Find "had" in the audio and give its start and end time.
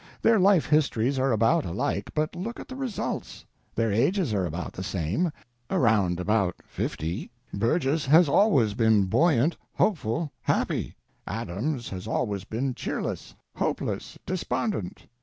8.07-8.27